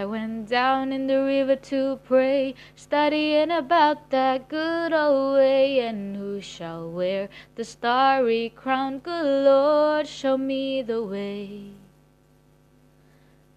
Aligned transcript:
I 0.00 0.06
went 0.06 0.48
down 0.48 0.94
in 0.94 1.08
the 1.08 1.22
river 1.22 1.56
to 1.56 2.00
pray, 2.04 2.54
studying 2.74 3.50
about 3.50 4.08
that 4.08 4.48
good 4.48 4.94
old 4.94 5.34
way, 5.34 5.80
and 5.80 6.16
who 6.16 6.40
shall 6.40 6.90
wear 6.90 7.28
the 7.56 7.64
starry 7.64 8.48
crown? 8.48 9.00
Good 9.00 9.44
Lord, 9.44 10.06
show 10.06 10.38
me 10.38 10.80
the 10.80 11.02
way. 11.02 11.72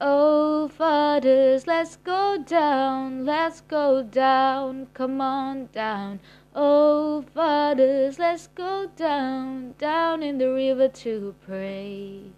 Oh, 0.00 0.68
fathers, 0.68 1.66
let's 1.66 1.96
go 1.96 2.38
down, 2.42 3.26
let's 3.26 3.60
go 3.60 4.02
down, 4.02 4.86
come 4.94 5.20
on 5.20 5.68
down. 5.74 6.20
Oh, 6.54 7.20
fathers, 7.34 8.18
let's 8.18 8.46
go 8.46 8.90
down, 8.96 9.74
down 9.76 10.22
in 10.22 10.38
the 10.38 10.50
river 10.50 10.88
to 10.88 11.34
pray. 11.46 12.32